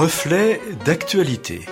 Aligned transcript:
Reflet 0.00 0.60
d'actualité. 0.86 1.66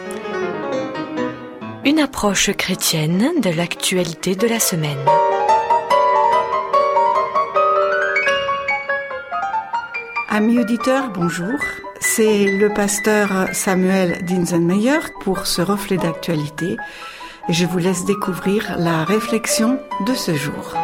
Une 1.85 2.01
approche 2.01 2.51
chrétienne 2.56 3.40
de 3.40 3.51
l'actualité 3.51 4.35
de 4.35 4.49
la 4.49 4.58
semaine. 4.58 4.99
Amis 10.28 10.58
auditeurs, 10.58 11.12
bonjour. 11.15 11.54
C'est 12.01 12.47
le 12.47 12.74
pasteur 12.74 13.47
Samuel 13.53 14.24
Dinsenmeyer 14.24 14.99
pour 15.21 15.47
ce 15.47 15.63
reflet 15.63 15.97
d'actualité 15.97 16.77
et 17.48 17.52
je 17.52 17.65
vous 17.65 17.79
laisse 17.79 18.05
découvrir 18.06 18.74
la 18.77 19.05
réflexion 19.05 19.79
de 20.05 20.15
ce 20.15 20.34
jour. 20.34 20.74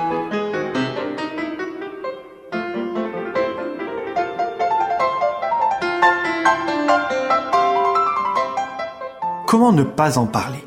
Comment 9.52 9.72
ne 9.72 9.82
pas 9.82 10.16
en 10.16 10.24
parler? 10.24 10.64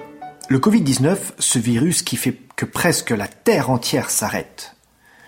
Le 0.48 0.60
Covid-19, 0.60 1.18
ce 1.40 1.58
virus 1.58 2.04
qui 2.04 2.18
fait 2.18 2.38
que 2.56 2.66
presque 2.66 3.10
la 3.10 3.28
Terre 3.28 3.72
entière 3.72 4.12
s'arrête. 4.12 4.76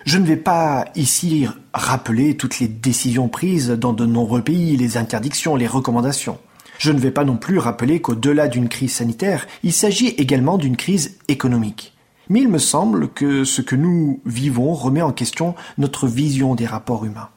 Je 0.04 0.18
ne 0.18 0.26
vais 0.26 0.36
pas 0.36 0.84
ici 0.94 1.48
rappeler 1.74 2.36
toutes 2.36 2.60
les 2.60 2.68
décisions 2.68 3.28
prises 3.28 3.70
dans 3.70 3.92
de 3.92 4.06
nombreux 4.06 4.42
pays, 4.42 4.76
les 4.76 4.96
interdictions, 4.96 5.56
les 5.56 5.66
recommandations. 5.66 6.38
Je 6.78 6.92
ne 6.92 7.00
vais 7.00 7.10
pas 7.10 7.24
non 7.24 7.36
plus 7.36 7.58
rappeler 7.58 8.00
qu'au-delà 8.00 8.46
d'une 8.46 8.68
crise 8.68 8.92
sanitaire, 8.92 9.48
il 9.64 9.72
s'agit 9.72 10.10
également 10.10 10.56
d'une 10.56 10.76
crise 10.76 11.18
économique. 11.26 11.96
Mais 12.28 12.42
il 12.42 12.48
me 12.48 12.58
semble 12.58 13.08
que 13.08 13.42
ce 13.42 13.60
que 13.60 13.74
nous 13.74 14.20
vivons 14.24 14.72
remet 14.72 15.02
en 15.02 15.10
question 15.10 15.56
notre 15.78 16.06
vision 16.06 16.54
des 16.54 16.66
rapports 16.66 17.04
humains. 17.04 17.30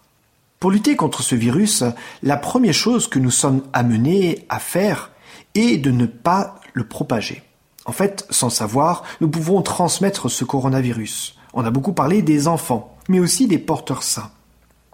Pour 0.59 0.69
lutter 0.69 0.95
contre 0.95 1.23
ce 1.23 1.33
virus, 1.33 1.83
la 2.21 2.37
première 2.37 2.75
chose 2.75 3.07
que 3.07 3.17
nous 3.17 3.31
sommes 3.31 3.63
amenés 3.73 4.45
à 4.49 4.59
faire 4.59 5.10
et 5.55 5.77
de 5.77 5.91
ne 5.91 6.05
pas 6.05 6.59
le 6.73 6.85
propager. 6.87 7.43
En 7.85 7.91
fait, 7.91 8.25
sans 8.29 8.49
savoir, 8.49 9.03
nous 9.21 9.29
pouvons 9.29 9.61
transmettre 9.61 10.29
ce 10.29 10.45
coronavirus. 10.45 11.37
On 11.53 11.65
a 11.65 11.71
beaucoup 11.71 11.93
parlé 11.93 12.21
des 12.21 12.47
enfants, 12.47 12.95
mais 13.09 13.19
aussi 13.19 13.47
des 13.47 13.57
porteurs 13.57 14.03
sains. 14.03 14.31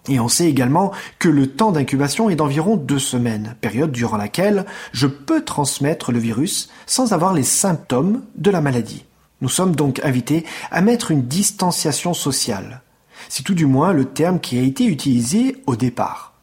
Et 0.09 0.19
on 0.19 0.29
sait 0.29 0.49
également 0.49 0.91
que 1.19 1.27
le 1.27 1.47
temps 1.47 1.71
d'incubation 1.71 2.29
est 2.29 2.35
d'environ 2.35 2.77
deux 2.77 2.99
semaines, 2.99 3.55
période 3.59 3.91
durant 3.91 4.17
laquelle 4.17 4.65
je 4.93 5.07
peux 5.07 5.43
transmettre 5.43 6.11
le 6.11 6.19
virus 6.19 6.69
sans 6.85 7.11
avoir 7.11 7.33
les 7.33 7.43
symptômes 7.43 8.23
de 8.35 8.49
la 8.49 8.61
maladie. 8.61 9.03
Nous 9.41 9.49
sommes 9.49 9.75
donc 9.75 9.99
invités 10.03 10.45
à 10.71 10.81
mettre 10.81 11.11
une 11.11 11.27
distanciation 11.27 12.13
sociale. 12.13 12.81
C'est 13.29 13.43
tout 13.43 13.53
du 13.53 13.65
moins 13.65 13.91
le 13.91 14.05
terme 14.05 14.39
qui 14.39 14.57
a 14.57 14.61
été 14.61 14.85
utilisé 14.85 15.57
au 15.67 15.75
départ. 15.75 16.33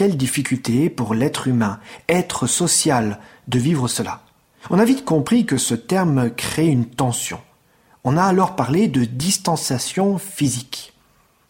Quelle 0.00 0.16
difficulté 0.16 0.88
pour 0.88 1.12
l'être 1.12 1.46
humain, 1.46 1.78
être 2.08 2.46
social, 2.46 3.18
de 3.48 3.58
vivre 3.58 3.86
cela. 3.86 4.22
On 4.70 4.78
a 4.78 4.84
vite 4.86 5.04
compris 5.04 5.44
que 5.44 5.58
ce 5.58 5.74
terme 5.74 6.30
crée 6.30 6.68
une 6.68 6.86
tension. 6.86 7.38
On 8.02 8.16
a 8.16 8.22
alors 8.22 8.56
parlé 8.56 8.88
de 8.88 9.04
distanciation 9.04 10.16
physique. 10.16 10.94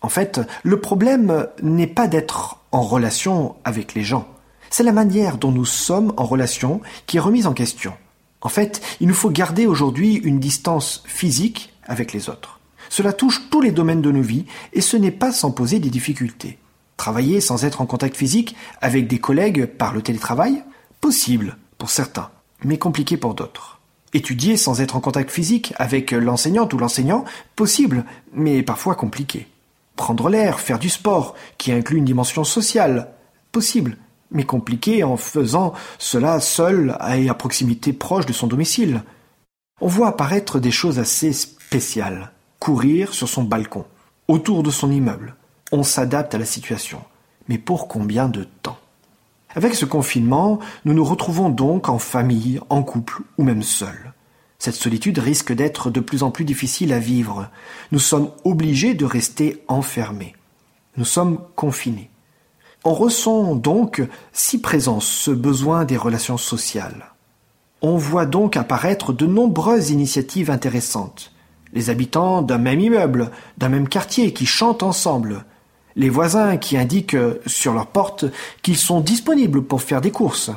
En 0.00 0.08
fait, 0.08 0.40
le 0.64 0.80
problème 0.80 1.46
n'est 1.62 1.86
pas 1.86 2.08
d'être 2.08 2.58
en 2.72 2.82
relation 2.82 3.54
avec 3.62 3.94
les 3.94 4.02
gens. 4.02 4.26
C'est 4.68 4.82
la 4.82 4.90
manière 4.90 5.38
dont 5.38 5.52
nous 5.52 5.64
sommes 5.64 6.12
en 6.16 6.24
relation 6.24 6.80
qui 7.06 7.18
est 7.18 7.20
remise 7.20 7.46
en 7.46 7.54
question. 7.54 7.92
En 8.40 8.48
fait, 8.48 8.82
il 8.98 9.06
nous 9.06 9.14
faut 9.14 9.30
garder 9.30 9.68
aujourd'hui 9.68 10.16
une 10.16 10.40
distance 10.40 11.04
physique 11.06 11.72
avec 11.84 12.12
les 12.12 12.28
autres. 12.28 12.58
Cela 12.88 13.12
touche 13.12 13.42
tous 13.48 13.60
les 13.60 13.70
domaines 13.70 14.02
de 14.02 14.10
nos 14.10 14.22
vies 14.22 14.46
et 14.72 14.80
ce 14.80 14.96
n'est 14.96 15.12
pas 15.12 15.30
sans 15.30 15.52
poser 15.52 15.78
des 15.78 15.90
difficultés. 15.90 16.58
Travailler 17.00 17.40
sans 17.40 17.64
être 17.64 17.80
en 17.80 17.86
contact 17.86 18.14
physique 18.14 18.54
avec 18.82 19.08
des 19.08 19.18
collègues 19.18 19.64
par 19.64 19.94
le 19.94 20.02
télétravail? 20.02 20.62
Possible 21.00 21.56
pour 21.78 21.88
certains, 21.88 22.28
mais 22.62 22.76
compliqué 22.76 23.16
pour 23.16 23.32
d'autres. 23.32 23.80
Étudier 24.12 24.58
sans 24.58 24.82
être 24.82 24.96
en 24.96 25.00
contact 25.00 25.30
physique 25.30 25.72
avec 25.78 26.10
l'enseignante 26.10 26.74
ou 26.74 26.76
l'enseignant? 26.76 27.24
Possible, 27.56 28.04
mais 28.34 28.62
parfois 28.62 28.96
compliqué. 28.96 29.48
Prendre 29.96 30.28
l'air, 30.28 30.60
faire 30.60 30.78
du 30.78 30.90
sport, 30.90 31.34
qui 31.56 31.72
inclut 31.72 31.96
une 31.96 32.04
dimension 32.04 32.44
sociale? 32.44 33.08
Possible, 33.50 33.96
mais 34.30 34.44
compliqué 34.44 35.02
en 35.02 35.16
faisant 35.16 35.72
cela 35.98 36.38
seul 36.38 36.98
et 37.16 37.30
à 37.30 37.34
proximité 37.34 37.94
proche 37.94 38.26
de 38.26 38.34
son 38.34 38.46
domicile. 38.46 39.04
On 39.80 39.88
voit 39.88 40.08
apparaître 40.08 40.58
des 40.60 40.70
choses 40.70 40.98
assez 40.98 41.32
spéciales. 41.32 42.32
Courir 42.58 43.14
sur 43.14 43.26
son 43.26 43.44
balcon, 43.44 43.86
autour 44.28 44.62
de 44.62 44.70
son 44.70 44.90
immeuble, 44.90 45.34
on 45.72 45.82
s'adapte 45.82 46.34
à 46.34 46.38
la 46.38 46.44
situation. 46.44 47.02
Mais 47.48 47.58
pour 47.58 47.88
combien 47.88 48.28
de 48.28 48.44
temps? 48.62 48.78
Avec 49.54 49.74
ce 49.74 49.84
confinement, 49.84 50.60
nous 50.84 50.94
nous 50.94 51.04
retrouvons 51.04 51.50
donc 51.50 51.88
en 51.88 51.98
famille, 51.98 52.60
en 52.68 52.82
couple 52.82 53.22
ou 53.36 53.42
même 53.42 53.62
seuls. 53.62 54.12
Cette 54.58 54.74
solitude 54.74 55.18
risque 55.18 55.52
d'être 55.52 55.90
de 55.90 56.00
plus 56.00 56.22
en 56.22 56.30
plus 56.30 56.44
difficile 56.44 56.92
à 56.92 56.98
vivre. 56.98 57.48
Nous 57.92 57.98
sommes 57.98 58.30
obligés 58.44 58.94
de 58.94 59.04
rester 59.04 59.64
enfermés. 59.68 60.34
Nous 60.96 61.04
sommes 61.04 61.40
confinés. 61.56 62.10
On 62.84 62.94
ressent 62.94 63.54
donc 63.54 64.02
si 64.32 64.60
présent 64.60 65.00
ce 65.00 65.30
besoin 65.30 65.84
des 65.84 65.96
relations 65.96 66.36
sociales. 66.36 67.12
On 67.82 67.96
voit 67.96 68.26
donc 68.26 68.56
apparaître 68.56 69.12
de 69.12 69.26
nombreuses 69.26 69.90
initiatives 69.90 70.50
intéressantes. 70.50 71.32
Les 71.72 71.88
habitants 71.88 72.42
d'un 72.42 72.58
même 72.58 72.80
immeuble, 72.80 73.30
d'un 73.58 73.68
même 73.68 73.88
quartier 73.88 74.32
qui 74.32 74.44
chantent 74.44 74.82
ensemble, 74.82 75.44
les 76.00 76.08
voisins 76.08 76.56
qui 76.56 76.78
indiquent 76.78 77.16
sur 77.44 77.74
leur 77.74 77.86
porte 77.86 78.24
qu'ils 78.62 78.78
sont 78.78 79.00
disponibles 79.00 79.62
pour 79.62 79.82
faire 79.82 80.00
des 80.00 80.10
courses, 80.10 80.50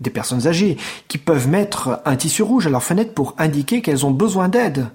des 0.00 0.10
personnes 0.10 0.46
âgées 0.46 0.76
qui 1.08 1.16
peuvent 1.16 1.48
mettre 1.48 2.02
un 2.04 2.14
tissu 2.14 2.42
rouge 2.42 2.66
à 2.66 2.70
leur 2.70 2.82
fenêtre 2.82 3.14
pour 3.14 3.34
indiquer 3.38 3.80
qu'elles 3.80 4.04
ont 4.04 4.10
besoin 4.10 4.50
d'aide, 4.50 4.88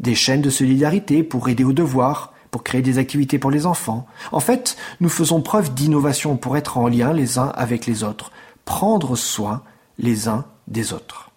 des 0.00 0.14
chaînes 0.14 0.40
de 0.40 0.48
solidarité 0.48 1.22
pour 1.22 1.50
aider 1.50 1.64
aux 1.64 1.74
devoirs, 1.74 2.32
pour 2.50 2.64
créer 2.64 2.80
des 2.80 2.96
activités 2.96 3.38
pour 3.38 3.50
les 3.50 3.66
enfants. 3.66 4.06
En 4.32 4.40
fait, 4.40 4.78
nous 5.00 5.10
faisons 5.10 5.42
preuve 5.42 5.74
d'innovation 5.74 6.38
pour 6.38 6.56
être 6.56 6.78
en 6.78 6.88
lien 6.88 7.12
les 7.12 7.38
uns 7.38 7.52
avec 7.54 7.84
les 7.84 8.04
autres, 8.04 8.32
prendre 8.64 9.16
soin 9.16 9.62
les 9.98 10.28
uns 10.28 10.46
des 10.66 10.94
autres. 10.94 11.30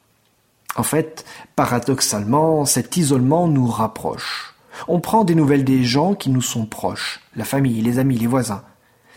En 0.77 0.83
fait, 0.83 1.25
paradoxalement, 1.57 2.63
cet 2.63 2.95
isolement 2.95 3.49
nous 3.49 3.67
rapproche. 3.67 4.54
On 4.87 4.99
prend 4.99 5.23
des 5.23 5.35
nouvelles 5.35 5.63
des 5.63 5.83
gens 5.83 6.13
qui 6.13 6.29
nous 6.29 6.41
sont 6.41 6.65
proches, 6.65 7.21
la 7.35 7.45
famille, 7.45 7.81
les 7.81 7.99
amis, 7.99 8.17
les 8.17 8.27
voisins. 8.27 8.63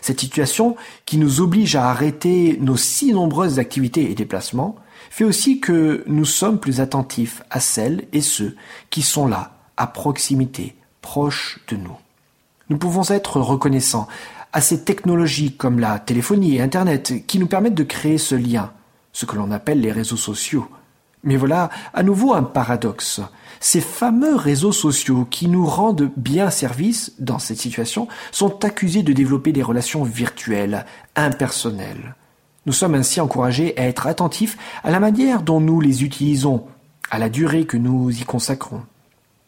Cette 0.01 0.19
situation, 0.19 0.75
qui 1.05 1.17
nous 1.17 1.41
oblige 1.41 1.75
à 1.75 1.89
arrêter 1.89 2.57
nos 2.61 2.77
si 2.77 3.13
nombreuses 3.13 3.59
activités 3.59 4.09
et 4.09 4.15
déplacements, 4.15 4.75
fait 5.09 5.23
aussi 5.23 5.59
que 5.59 6.03
nous 6.07 6.25
sommes 6.25 6.59
plus 6.59 6.79
attentifs 6.81 7.43
à 7.49 7.59
celles 7.59 8.05
et 8.13 8.21
ceux 8.21 8.55
qui 8.89 9.01
sont 9.01 9.27
là, 9.27 9.57
à 9.77 9.87
proximité, 9.87 10.75
proches 11.01 11.59
de 11.67 11.75
nous. 11.75 11.97
Nous 12.69 12.77
pouvons 12.77 13.03
être 13.09 13.41
reconnaissants 13.41 14.07
à 14.53 14.61
ces 14.61 14.83
technologies 14.83 15.53
comme 15.53 15.79
la 15.79 15.99
téléphonie 15.99 16.55
et 16.55 16.61
Internet 16.61 17.25
qui 17.27 17.39
nous 17.39 17.47
permettent 17.47 17.75
de 17.75 17.83
créer 17.83 18.17
ce 18.17 18.35
lien, 18.35 18.71
ce 19.11 19.25
que 19.25 19.35
l'on 19.35 19.51
appelle 19.51 19.81
les 19.81 19.91
réseaux 19.91 20.17
sociaux. 20.17 20.67
Mais 21.23 21.35
voilà 21.35 21.69
à 21.93 22.03
nouveau 22.03 22.33
un 22.33 22.43
paradoxe 22.43 23.21
ces 23.59 23.81
fameux 23.81 24.35
réseaux 24.35 24.71
sociaux 24.71 25.27
qui 25.29 25.47
nous 25.47 25.65
rendent 25.65 26.11
bien 26.15 26.49
service 26.49 27.13
dans 27.19 27.39
cette 27.39 27.59
situation 27.59 28.07
sont 28.31 28.63
accusés 28.63 29.03
de 29.03 29.13
développer 29.13 29.51
des 29.51 29.63
relations 29.63 30.03
virtuelles, 30.03 30.85
impersonnelles. 31.15 32.15
Nous 32.65 32.73
sommes 32.73 32.95
ainsi 32.95 33.19
encouragés 33.19 33.77
à 33.77 33.83
être 33.83 34.07
attentifs 34.07 34.57
à 34.83 34.91
la 34.91 34.99
manière 34.99 35.41
dont 35.41 35.59
nous 35.59 35.81
les 35.81 36.03
utilisons, 36.03 36.65
à 37.09 37.19
la 37.19 37.29
durée 37.29 37.65
que 37.65 37.77
nous 37.77 38.09
y 38.09 38.23
consacrons. 38.23 38.83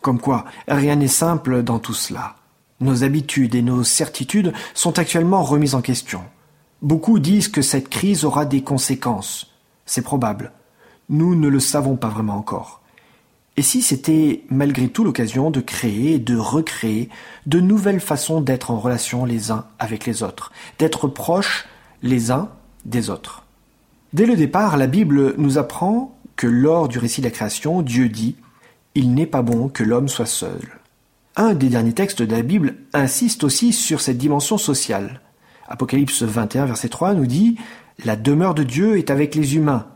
Comme 0.01 0.19
quoi, 0.19 0.45
rien 0.67 0.95
n'est 0.95 1.07
simple 1.07 1.63
dans 1.63 1.79
tout 1.79 1.93
cela. 1.93 2.35
Nos 2.79 3.03
habitudes 3.03 3.55
et 3.55 3.61
nos 3.61 3.83
certitudes 3.83 4.53
sont 4.73 4.97
actuellement 4.97 5.43
remises 5.43 5.75
en 5.75 5.81
question. 5.81 6.23
Beaucoup 6.81 7.19
disent 7.19 7.47
que 7.47 7.61
cette 7.61 7.89
crise 7.89 8.25
aura 8.25 8.45
des 8.45 8.63
conséquences. 8.63 9.53
C'est 9.85 10.01
probable. 10.01 10.51
Nous 11.11 11.35
ne 11.35 11.47
le 11.47 11.59
savons 11.59 11.97
pas 11.97 12.07
vraiment 12.07 12.37
encore. 12.37 12.81
Et 13.57 13.61
si 13.61 13.81
c'était 13.81 14.43
malgré 14.49 14.87
tout 14.87 15.03
l'occasion 15.03 15.51
de 15.51 15.59
créer 15.59 16.13
et 16.13 16.19
de 16.19 16.37
recréer 16.37 17.09
de 17.45 17.59
nouvelles 17.59 17.99
façons 17.99 18.41
d'être 18.41 18.71
en 18.71 18.79
relation 18.79 19.25
les 19.25 19.51
uns 19.51 19.65
avec 19.77 20.05
les 20.07 20.23
autres, 20.23 20.51
d'être 20.79 21.07
proches 21.07 21.67
les 22.01 22.31
uns 22.31 22.49
des 22.85 23.09
autres 23.09 23.43
Dès 24.13 24.25
le 24.25 24.35
départ, 24.35 24.77
la 24.77 24.87
Bible 24.87 25.35
nous 25.37 25.57
apprend 25.57 26.17
que 26.35 26.47
lors 26.47 26.87
du 26.87 26.97
récit 26.97 27.21
de 27.21 27.27
la 27.27 27.31
création, 27.31 27.81
Dieu 27.81 28.09
dit 28.09 28.35
Il 28.95 29.13
n'est 29.13 29.27
pas 29.27 29.41
bon 29.41 29.69
que 29.69 29.83
l'homme 29.83 30.09
soit 30.09 30.25
seul. 30.25 30.79
Un 31.35 31.53
des 31.53 31.69
derniers 31.69 31.93
textes 31.93 32.21
de 32.21 32.35
la 32.35 32.41
Bible 32.41 32.75
insiste 32.93 33.43
aussi 33.43 33.71
sur 33.71 34.01
cette 34.01 34.17
dimension 34.17 34.57
sociale. 34.57 35.21
Apocalypse 35.67 36.23
21, 36.23 36.65
verset 36.65 36.89
3 36.89 37.13
nous 37.13 37.25
dit 37.25 37.57
La 38.03 38.17
demeure 38.17 38.53
de 38.53 38.63
Dieu 38.63 38.97
est 38.97 39.09
avec 39.11 39.35
les 39.35 39.55
humains, 39.55 39.87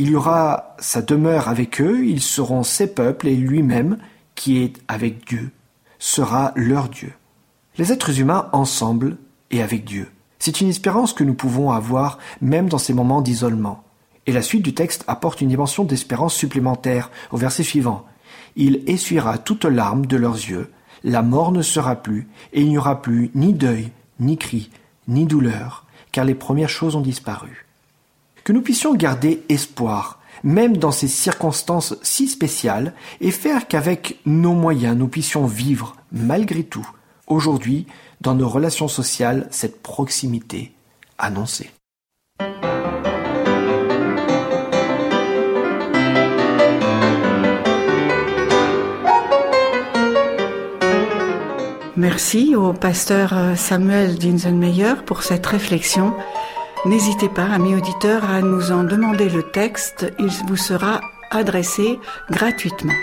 il 0.00 0.08
y 0.08 0.14
aura 0.16 0.76
sa 0.78 1.02
demeure 1.02 1.48
avec 1.48 1.78
eux, 1.78 2.06
ils 2.06 2.22
seront 2.22 2.62
ses 2.62 2.86
peuples, 2.86 3.28
et 3.28 3.36
lui-même, 3.36 3.98
qui 4.34 4.56
est 4.56 4.80
avec 4.88 5.28
Dieu, 5.28 5.50
sera 5.98 6.52
leur 6.56 6.88
Dieu. 6.88 7.12
Les 7.76 7.92
êtres 7.92 8.18
humains 8.18 8.48
ensemble 8.52 9.18
et 9.50 9.60
avec 9.60 9.84
Dieu. 9.84 10.08
C'est 10.38 10.62
une 10.62 10.70
espérance 10.70 11.12
que 11.12 11.22
nous 11.22 11.34
pouvons 11.34 11.70
avoir 11.70 12.16
même 12.40 12.70
dans 12.70 12.78
ces 12.78 12.94
moments 12.94 13.20
d'isolement. 13.20 13.84
Et 14.24 14.32
la 14.32 14.40
suite 14.40 14.62
du 14.62 14.72
texte 14.72 15.04
apporte 15.06 15.42
une 15.42 15.50
dimension 15.50 15.84
d'espérance 15.84 16.34
supplémentaire 16.34 17.10
au 17.30 17.36
verset 17.36 17.62
suivant. 17.62 18.06
Il 18.56 18.82
essuiera 18.86 19.36
toute 19.36 19.66
larme 19.66 20.06
de 20.06 20.16
leurs 20.16 20.36
yeux, 20.36 20.70
la 21.04 21.20
mort 21.20 21.52
ne 21.52 21.60
sera 21.60 21.96
plus, 21.96 22.26
et 22.54 22.62
il 22.62 22.70
n'y 22.70 22.78
aura 22.78 23.02
plus 23.02 23.30
ni 23.34 23.52
deuil, 23.52 23.90
ni 24.18 24.38
cri, 24.38 24.70
ni 25.08 25.26
douleur, 25.26 25.84
car 26.10 26.24
les 26.24 26.34
premières 26.34 26.70
choses 26.70 26.96
ont 26.96 27.02
disparu. 27.02 27.66
Que 28.44 28.52
nous 28.52 28.62
puissions 28.62 28.94
garder 28.94 29.42
espoir, 29.48 30.20
même 30.42 30.76
dans 30.76 30.92
ces 30.92 31.08
circonstances 31.08 31.94
si 32.02 32.28
spéciales, 32.28 32.94
et 33.20 33.30
faire 33.30 33.68
qu'avec 33.68 34.18
nos 34.26 34.54
moyens 34.54 34.96
nous 34.96 35.08
puissions 35.08 35.46
vivre, 35.46 35.96
malgré 36.12 36.62
tout, 36.62 36.88
aujourd'hui, 37.26 37.86
dans 38.20 38.34
nos 38.34 38.48
relations 38.48 38.88
sociales, 38.88 39.48
cette 39.50 39.82
proximité 39.82 40.72
annoncée. 41.18 41.70
Merci 51.96 52.56
au 52.56 52.72
pasteur 52.72 53.34
Samuel 53.56 54.16
Dinsenmeyer 54.16 54.94
pour 55.04 55.22
cette 55.22 55.44
réflexion. 55.44 56.14
N'hésitez 56.86 57.28
pas, 57.28 57.44
amis 57.44 57.74
auditeurs, 57.74 58.24
à 58.24 58.40
nous 58.40 58.72
en 58.72 58.84
demander 58.84 59.28
le 59.28 59.42
texte. 59.42 60.10
Il 60.18 60.30
vous 60.46 60.56
sera 60.56 61.02
adressé 61.30 61.98
gratuitement. 62.30 62.94